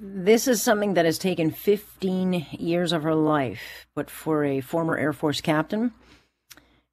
[0.00, 4.98] This is something that has taken 15 years of her life, but for a former
[4.98, 5.92] Air Force captain,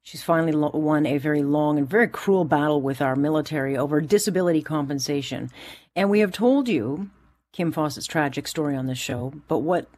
[0.02, 4.62] she's finally won a very long and very cruel battle with our military over disability
[4.62, 5.50] compensation.
[5.96, 7.10] And we have told you
[7.52, 9.88] Kim Fawcett's tragic story on this show, but what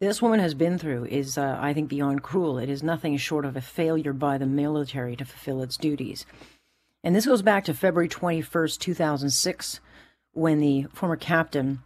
[0.00, 2.56] this woman has been through is, uh, I think, beyond cruel.
[2.56, 6.24] It is nothing short of a failure by the military to fulfill its duties.
[7.04, 9.80] And this goes back to February 21st, 2006,
[10.32, 11.82] when the former captain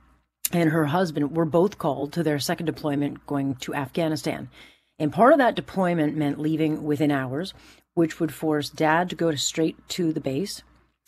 [0.53, 4.51] and her husband were both called to their second deployment going to Afghanistan.
[4.99, 7.55] And part of that deployment meant leaving within hours,
[7.95, 10.63] which would force dad to go straight to the base.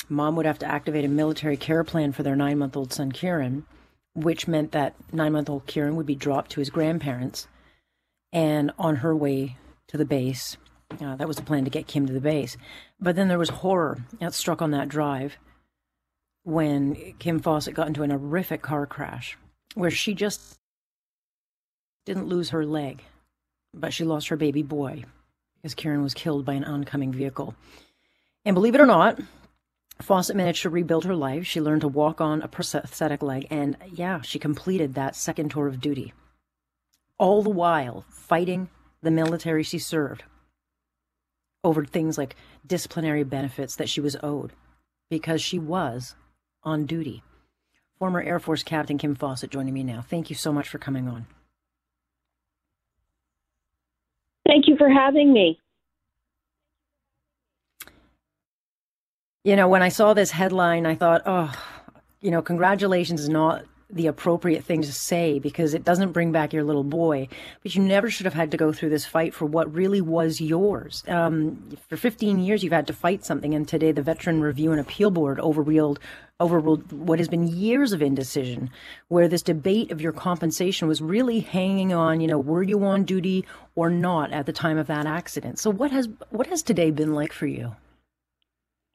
[0.09, 3.13] Mom would have to activate a military care plan for their nine month old son,
[3.13, 3.65] Kieran,
[4.15, 7.47] which meant that nine month old Kieran would be dropped to his grandparents.
[8.33, 9.57] And on her way
[9.89, 10.57] to the base,
[11.01, 12.57] uh, that was the plan to get Kim to the base.
[13.01, 15.39] But then there was horror that struck on that drive
[16.45, 19.37] when Kim Fawcett got into an horrific car crash
[19.75, 20.59] where she just
[22.07, 23.03] didn't lose her leg,
[23.73, 25.05] but she lost her baby boy
[25.57, 27.55] because Kieran was killed by an oncoming vehicle.
[28.45, 29.19] And believe it or not,
[30.03, 31.47] Fawcett managed to rebuild her life.
[31.47, 35.67] She learned to walk on a prosthetic leg, and yeah, she completed that second tour
[35.67, 36.13] of duty.
[37.17, 38.69] All the while fighting
[39.03, 40.25] the military she served
[41.63, 44.53] over things like disciplinary benefits that she was owed
[45.09, 46.15] because she was
[46.65, 47.23] on duty.
[47.99, 50.03] Former Air Force Captain Kim Fawcett joining me now.
[50.03, 51.27] Thank you so much for coming on.
[54.47, 55.59] Thank you for having me.
[59.45, 61.53] You know, when I saw this headline, I thought, oh,
[62.21, 63.65] you know, congratulations is not
[63.95, 67.29] the appropriate thing to say because it doesn't bring back your little boy.
[67.63, 70.41] But you never should have had to go through this fight for what really was
[70.41, 71.05] yours.
[71.07, 74.81] Um, for 15 years, you've had to fight something, and today the Veteran Review and
[74.81, 76.01] Appeal Board overruled
[76.41, 78.69] overruled what has been years of indecision,
[79.07, 83.05] where this debate of your compensation was really hanging on, you know, were you on
[83.05, 83.45] duty
[83.77, 85.61] or not at the time of that accident.
[85.61, 87.77] So what has what has today been like for you?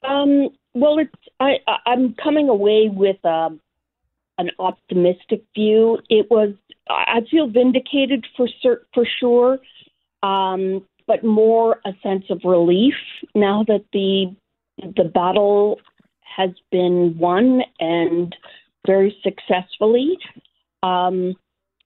[0.03, 3.23] Um, well, it's I I'm coming away with.
[3.25, 3.61] Um,
[4.39, 5.99] an optimistic view.
[6.09, 6.53] It was
[6.89, 9.59] I feel vindicated for cert, for sure,
[10.23, 12.95] um, but more a sense of relief
[13.35, 14.35] now that the
[14.77, 15.79] the battle
[16.23, 18.35] has been won and
[18.87, 20.17] very successfully.
[20.81, 21.35] Um,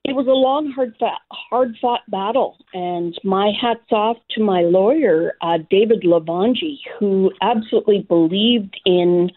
[0.06, 4.62] it was a long, hard, fought, hard fought battle, and my hats off to my
[4.62, 9.32] lawyer, uh, David Lavangi, who absolutely believed in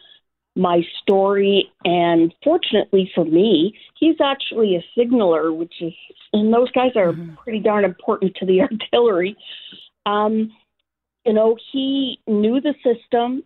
[0.57, 1.71] my story.
[1.85, 5.93] And fortunately for me, he's actually a signaler, which is,
[6.33, 7.35] and those guys are mm-hmm.
[7.37, 8.61] pretty darn important to the
[8.93, 9.37] artillery.
[10.07, 10.53] Um,
[11.25, 13.43] you know, he knew the system,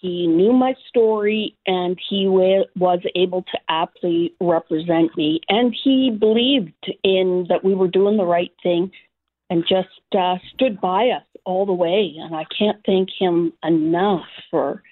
[0.00, 5.40] he knew my story, and he was able to aptly represent me.
[5.48, 8.90] And he believed in that we were doing the right thing
[9.48, 12.14] and just uh, stood by us all the way.
[12.18, 14.82] And I can't thank him enough for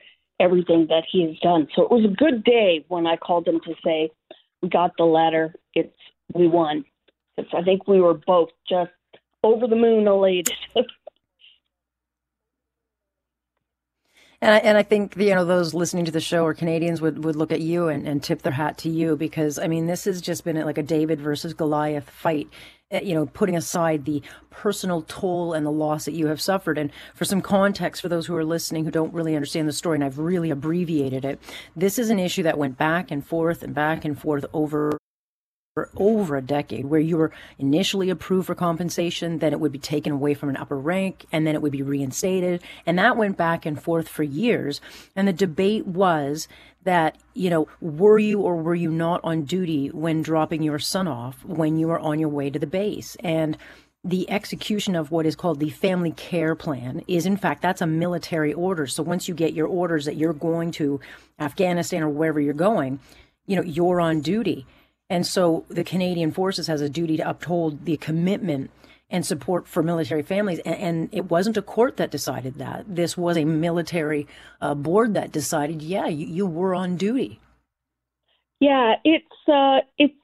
[0.40, 1.68] everything that he has done.
[1.74, 4.10] So it was a good day when I called him to say,
[4.62, 5.54] "We got the letter.
[5.74, 5.94] It's
[6.34, 6.84] we won."
[7.36, 8.90] Because I think we were both just
[9.42, 10.54] over the moon elated.
[14.42, 17.24] And I, and I think you know those listening to the show or Canadians would,
[17.24, 20.04] would look at you and, and tip their hat to you because I mean this
[20.04, 22.48] has just been like a David versus Goliath fight
[22.90, 26.78] eh, you know, putting aside the personal toll and the loss that you have suffered.
[26.78, 29.96] And for some context for those who are listening who don't really understand the story,
[29.96, 31.38] and I've really abbreviated it,
[31.76, 34.98] this is an issue that went back and forth and back and forth over
[35.74, 39.78] for over a decade where you were initially approved for compensation, then it would be
[39.78, 42.60] taken away from an upper rank, and then it would be reinstated.
[42.86, 44.80] And that went back and forth for years.
[45.14, 46.48] And the debate was
[46.82, 51.06] that, you know, were you or were you not on duty when dropping your son
[51.06, 53.16] off when you were on your way to the base?
[53.20, 53.56] And
[54.02, 57.86] the execution of what is called the family care plan is in fact that's a
[57.86, 60.98] military order so once you get your orders that you're going to
[61.38, 62.98] afghanistan or wherever you're going
[63.44, 64.64] you know you're on duty
[65.10, 68.70] and so the Canadian Forces has a duty to uphold the commitment
[69.10, 70.60] and support for military families.
[70.60, 72.84] And, and it wasn't a court that decided that.
[72.86, 74.28] This was a military
[74.60, 77.40] uh, board that decided, yeah, you, you, were on duty.
[78.60, 80.14] Yeah, it's uh, it's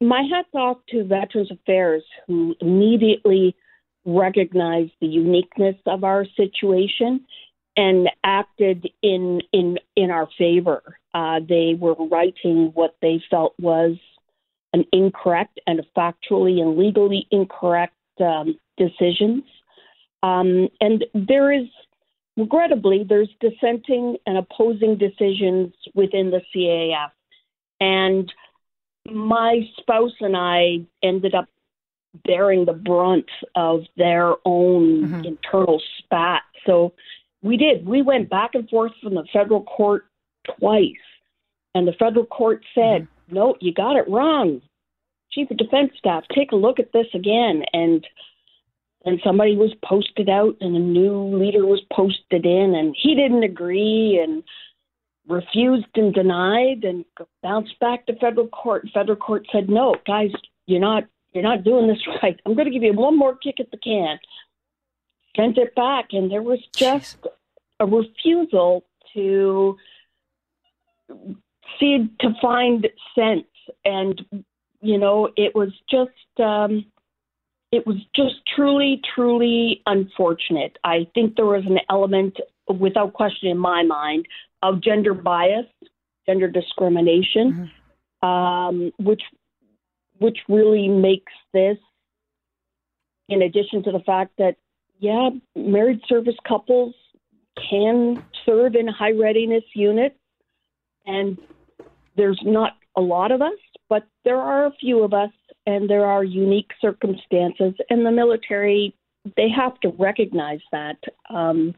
[0.00, 3.56] my hats off to Veterans Affairs who immediately
[4.04, 7.24] recognized the uniqueness of our situation
[7.76, 10.97] and acted in in in our favor.
[11.14, 13.96] Uh, they were writing what they felt was
[14.72, 19.44] an incorrect and a factually and legally incorrect um, decisions.
[20.22, 21.68] Um, and there is,
[22.36, 27.10] regrettably, there's dissenting and opposing decisions within the CAF.
[27.80, 28.30] And
[29.10, 31.46] my spouse and I ended up
[32.24, 35.24] bearing the brunt of their own mm-hmm.
[35.24, 36.42] internal spat.
[36.66, 36.92] So
[37.42, 37.86] we did.
[37.86, 40.04] We went back and forth from the federal court
[40.58, 40.92] twice.
[41.74, 43.34] And the federal court said, mm-hmm.
[43.34, 44.60] no, you got it wrong.
[45.30, 47.64] Chief of Defense Staff, take a look at this again.
[47.72, 48.06] And
[49.04, 53.44] and somebody was posted out and a new leader was posted in and he didn't
[53.44, 54.42] agree and
[55.28, 57.04] refused and denied and
[57.42, 58.88] bounced back to federal court.
[58.92, 60.30] Federal court said, "No, guys,
[60.66, 62.40] you're not you're not doing this right.
[62.44, 64.18] I'm going to give you one more kick at the can."
[65.36, 67.30] Sent it back, and there was just Jeez.
[67.80, 68.84] a refusal
[69.14, 69.76] to
[71.78, 73.46] see to find sense,
[73.84, 74.24] and
[74.80, 76.40] you know, it was just.
[76.40, 76.86] Um,
[77.70, 80.78] it was just truly, truly unfortunate.
[80.84, 84.24] I think there was an element, without question in my mind,
[84.62, 85.66] of gender bias,
[86.26, 87.70] gender discrimination,
[88.22, 88.26] mm-hmm.
[88.26, 89.22] um, which
[90.18, 91.76] which really makes this,
[93.28, 94.56] in addition to the fact that
[94.98, 96.94] yeah, married service couples
[97.70, 100.16] can serve in high readiness units,
[101.08, 101.38] and
[102.16, 103.58] there's not a lot of us,
[103.88, 105.30] but there are a few of us,
[105.66, 108.94] and there are unique circumstances, and the military
[109.36, 110.96] they have to recognize that.
[111.28, 111.74] Um,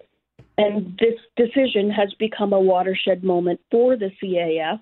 [0.59, 4.81] and this decision has become a watershed moment for the CAF.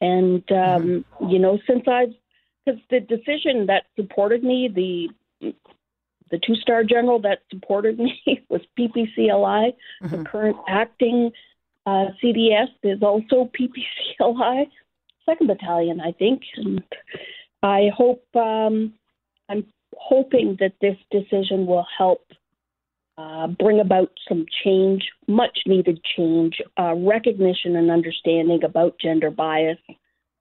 [0.00, 1.28] And, um, mm-hmm.
[1.28, 2.14] you know, since I've,
[2.64, 5.08] because the decision that supported me, the
[6.30, 9.72] the two star general that supported me was PPCLI.
[10.02, 10.08] Mm-hmm.
[10.08, 11.32] The current acting
[11.86, 13.50] uh, CDS is also
[14.20, 14.66] PPCLI,
[15.26, 16.42] second battalion, I think.
[16.56, 16.82] And
[17.62, 18.94] I hope um,
[19.48, 19.66] I'm
[19.96, 22.24] hoping that this decision will help
[23.18, 29.78] uh, bring about some change, much needed change, uh, recognition and understanding about gender bias,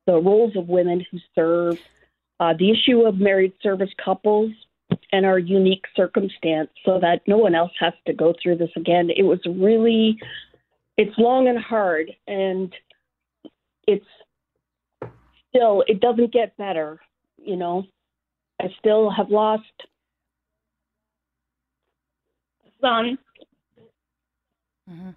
[0.06, 1.78] the roles of women who serve,
[2.40, 4.52] uh, the issue of married service couples,
[5.12, 9.10] and our unique circumstance so that no one else has to go through this again.
[9.16, 10.18] It was really,
[11.00, 12.74] it's long and hard, and
[13.88, 14.06] it's
[15.48, 17.00] still, it doesn't get better,
[17.38, 17.84] you know.
[18.62, 19.64] I still have lost
[22.82, 23.18] son.
[24.92, 25.12] Mm-hmm.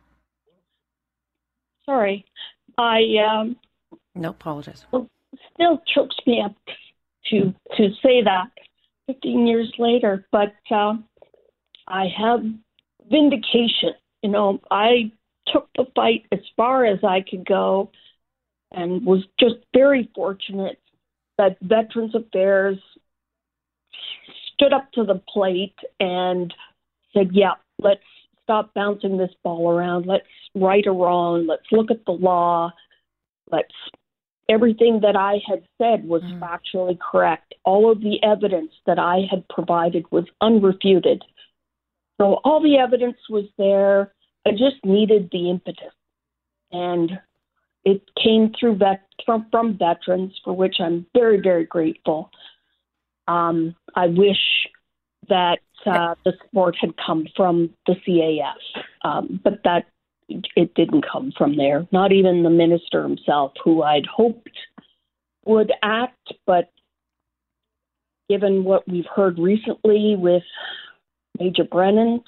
[1.84, 2.24] Sorry,
[2.78, 3.56] I um.
[4.14, 4.86] No apologies.
[5.54, 6.54] Still chokes me up
[7.30, 8.46] to to say that
[9.08, 10.94] 15 years later, but uh,
[11.88, 12.44] I have
[13.10, 13.94] vindication.
[14.22, 15.10] You know, I
[15.52, 17.90] took the fight as far as I could go,
[18.70, 20.78] and was just very fortunate
[21.38, 22.78] that Veterans Affairs
[24.54, 26.52] stood up to the plate and
[27.12, 28.00] said, yeah, let's
[28.42, 30.06] stop bouncing this ball around.
[30.06, 31.46] Let's right or wrong.
[31.46, 32.70] Let's look at the law.
[33.50, 33.74] Let's
[34.48, 36.40] everything that I had said was mm.
[36.40, 37.54] factually correct.
[37.64, 41.20] All of the evidence that I had provided was unrefuted.
[42.20, 44.12] So all the evidence was there.
[44.46, 45.92] I just needed the impetus.
[46.70, 47.18] And
[47.84, 52.30] it came through vet- from, from veterans, for which I'm very, very grateful.
[53.28, 54.68] Um, I wish
[55.28, 59.86] that uh, the support had come from the CAF, um, but that
[60.28, 61.86] it didn't come from there.
[61.92, 64.50] Not even the minister himself, who I'd hoped
[65.44, 66.70] would act, but
[68.28, 70.44] given what we've heard recently with
[71.38, 72.22] Major Brennan,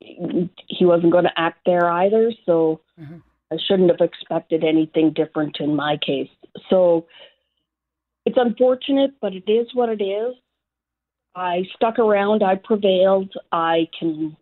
[0.00, 2.32] he wasn't going to act there either.
[2.46, 3.18] So mm-hmm.
[3.52, 6.30] I shouldn't have expected anything different in my case.
[6.68, 7.06] So
[8.24, 10.34] it's unfortunate, but it is what it is.
[11.34, 12.42] I stuck around.
[12.42, 13.32] I prevailed.
[13.52, 14.36] I can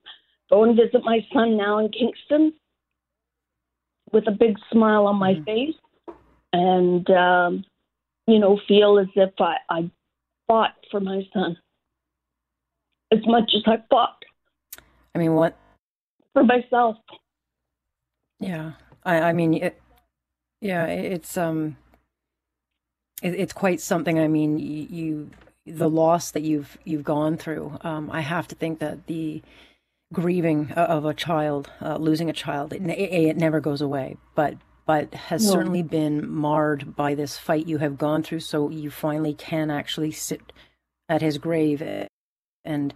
[0.51, 2.55] go and visit my son now in Kingston
[4.13, 5.45] with a big smile on my mm-hmm.
[5.45, 6.15] face
[6.53, 7.65] and, um,
[8.27, 9.91] you know, feel as if I, I
[10.47, 11.57] fought for my son
[13.13, 14.18] as much as I fought.
[15.15, 15.57] I mean, what?
[16.33, 16.97] For myself.
[18.41, 18.73] Yeah.
[19.05, 19.81] I, I mean, it,
[20.61, 21.77] yeah, it's, um,
[23.23, 24.19] it, it's quite something.
[24.19, 25.31] I mean, you, you
[25.69, 27.79] the loss that you've you've gone through.
[27.83, 29.43] Um, I have to think that the
[30.13, 34.55] grieving of a child, uh, losing a child, it, it, never goes away, but
[34.87, 38.41] but has certainly been marred by this fight you have gone through.
[38.41, 40.53] So you finally can actually sit
[41.11, 41.83] at his grave
[42.65, 42.95] and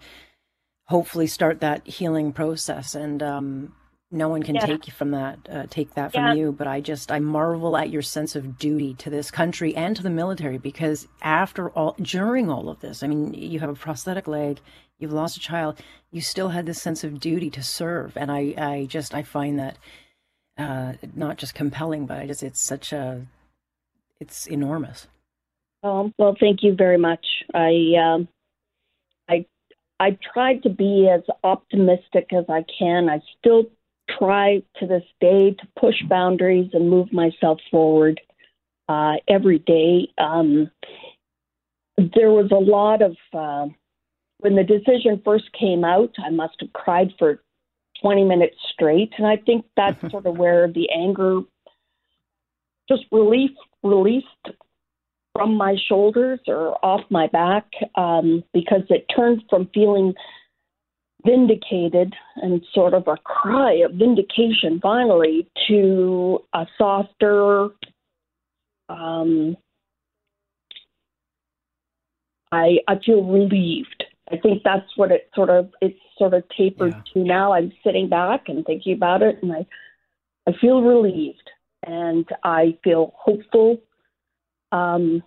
[0.86, 2.94] hopefully start that healing process.
[2.94, 3.72] And um,
[4.12, 4.66] no one can yeah.
[4.66, 7.88] take you from that uh, take that from you but i just i marvel at
[7.88, 12.50] your sense of duty to this country and to the military because after all during
[12.50, 14.60] all of this i mean you have a prosthetic leg
[14.98, 18.54] you've lost a child you still had this sense of duty to serve and i
[18.58, 19.78] i just i find that
[20.58, 23.26] uh, not just compelling but i just it's such a
[24.20, 25.06] it's enormous
[25.82, 27.26] Oh, well, thank you very much.
[27.54, 28.41] I, um, I,
[30.02, 33.08] I tried to be as optimistic as I can.
[33.08, 33.66] I still
[34.18, 38.20] try to this day to push boundaries and move myself forward
[38.88, 40.08] uh, every day.
[40.18, 40.72] Um,
[41.96, 43.72] there was a lot of uh,
[44.38, 46.10] when the decision first came out.
[46.18, 47.40] I must have cried for
[48.00, 51.42] 20 minutes straight, and I think that's sort of where the anger
[52.88, 53.52] just relief
[53.84, 54.26] released
[55.34, 60.14] from my shoulders or off my back um, because it turned from feeling
[61.24, 67.68] vindicated and sort of a cry of vindication finally to a softer
[68.88, 69.56] um,
[72.52, 74.04] I I feel relieved.
[74.30, 77.02] I think that's what it sort of it's sort of tapered yeah.
[77.14, 77.52] to now.
[77.52, 79.66] I'm sitting back and thinking about it, and I
[80.46, 81.50] I feel relieved
[81.84, 83.78] and I feel hopeful.
[84.72, 85.22] Um,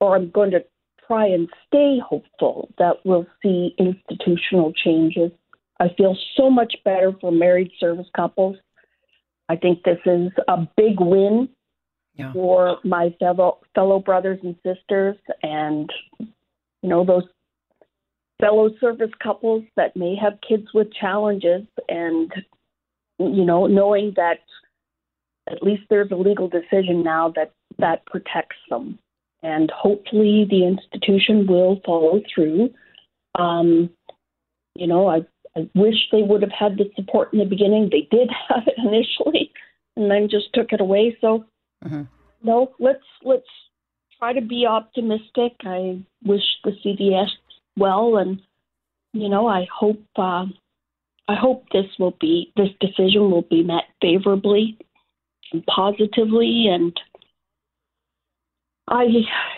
[0.00, 0.64] or I'm going to
[1.06, 5.30] try and stay hopeful that we'll see institutional changes.
[5.78, 8.56] I feel so much better for married service couples.
[9.48, 11.48] I think this is a big win
[12.14, 12.32] yeah.
[12.32, 17.24] for my fellow fellow brothers and sisters, and you know those
[18.40, 22.32] fellow service couples that may have kids with challenges, and
[23.18, 24.38] you know knowing that
[25.50, 27.52] at least there's a legal decision now that
[27.82, 28.98] that protects them,
[29.42, 32.70] and hopefully the institution will follow through.
[33.38, 33.90] Um,
[34.74, 37.90] you know, I I wish they would have had the support in the beginning.
[37.90, 39.52] They did have it initially,
[39.96, 41.18] and then just took it away.
[41.20, 41.44] So
[41.84, 42.02] Mm-hmm.
[42.42, 43.46] No, let's let's
[44.18, 45.52] try to be optimistic.
[45.64, 47.28] I wish the CDS
[47.76, 48.40] well, and
[49.12, 50.46] you know, I hope uh,
[51.28, 54.78] I hope this will be this decision will be met favorably
[55.52, 56.98] and positively, and
[58.88, 59.06] I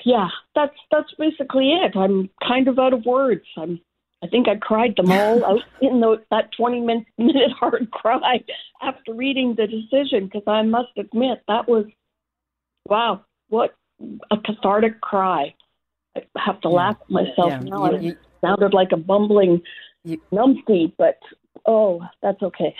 [0.05, 1.97] yeah, that's that's basically it.
[1.97, 3.47] I'm kind of out of words.
[3.57, 3.81] I'm
[4.23, 8.41] I think I cried them all out in the, that 20 minute, minute hard cry
[8.81, 11.87] after reading the decision because I must admit that was
[12.89, 13.75] wow, what
[14.31, 15.55] a cathartic cry.
[16.17, 16.75] I have to yeah.
[16.75, 17.59] laugh at myself yeah.
[17.61, 17.91] now.
[17.93, 19.63] You, you, sounded like a bumbling
[20.05, 21.19] you, numpty, but
[21.67, 22.75] oh, that's okay.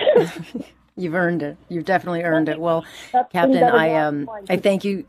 [0.97, 1.57] You've earned it.
[1.69, 2.61] You've definitely earned it.
[2.61, 5.05] Well, that's Captain, I um, I thank you.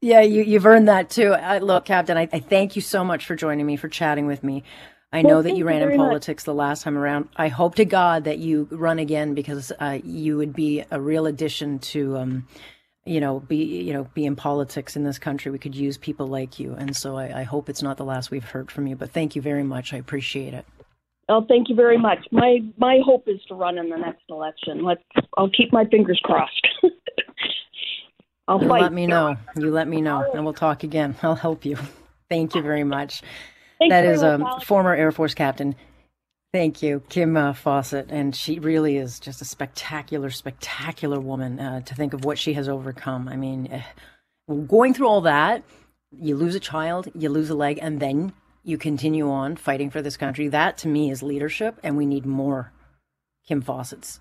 [0.00, 1.32] Yeah, you, you've earned that too.
[1.32, 4.42] I, look, Captain, I, I thank you so much for joining me, for chatting with
[4.42, 4.64] me.
[5.12, 6.46] I know well, that you ran in politics much.
[6.46, 7.28] the last time around.
[7.36, 11.26] I hope to God that you run again because uh, you would be a real
[11.26, 12.46] addition to um,
[13.04, 15.50] you know, be you know, be in politics in this country.
[15.50, 18.30] We could use people like you, and so I, I hope it's not the last
[18.30, 18.96] we've heard from you.
[18.96, 19.92] But thank you very much.
[19.92, 20.66] I appreciate it.
[21.28, 22.18] Oh, thank you very much.
[22.30, 24.84] My my hope is to run in the next election.
[24.84, 25.02] Let's.
[25.36, 26.66] I'll keep my fingers crossed.
[28.50, 28.82] I'll you fight.
[28.82, 29.36] Let me know.
[29.56, 31.16] You let me know, and we'll talk again.
[31.22, 31.78] I'll help you.
[32.28, 33.22] Thank you very much.
[33.78, 35.74] Thank that is a um, former Air Force captain
[36.52, 38.10] Thank you, Kim uh, Fawcett.
[38.10, 42.54] And she really is just a spectacular, spectacular woman uh, to think of what she
[42.54, 43.28] has overcome.
[43.28, 45.62] I mean, uh, going through all that,
[46.10, 48.32] you lose a child, you lose a leg, and then
[48.64, 50.48] you continue on fighting for this country.
[50.48, 52.72] That to me is leadership, and we need more
[53.46, 54.18] Kim Fawcett's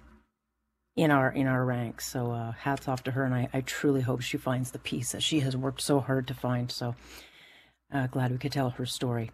[0.99, 2.07] in our in our ranks.
[2.07, 5.13] So uh, hats off to her, and I, I, truly hope she finds the peace
[5.13, 6.69] that she has worked so hard to find.
[6.69, 6.95] So
[7.93, 9.31] uh, glad we could tell her story.